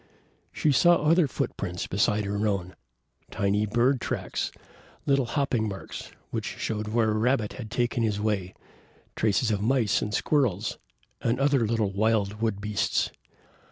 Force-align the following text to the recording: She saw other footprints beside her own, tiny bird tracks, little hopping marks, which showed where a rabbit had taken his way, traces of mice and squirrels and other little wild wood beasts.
She 0.51 0.71
saw 0.71 0.95
other 0.95 1.27
footprints 1.27 1.85
beside 1.85 2.25
her 2.25 2.47
own, 2.47 2.73
tiny 3.29 3.67
bird 3.67 4.01
tracks, 4.01 4.51
little 5.05 5.25
hopping 5.27 5.67
marks, 5.69 6.09
which 6.31 6.47
showed 6.57 6.87
where 6.87 7.11
a 7.11 7.17
rabbit 7.19 7.53
had 7.53 7.69
taken 7.69 8.01
his 8.01 8.19
way, 8.19 8.55
traces 9.15 9.51
of 9.51 9.61
mice 9.61 10.01
and 10.01 10.11
squirrels 10.11 10.79
and 11.21 11.39
other 11.39 11.67
little 11.67 11.91
wild 11.91 12.41
wood 12.41 12.59
beasts. 12.59 13.11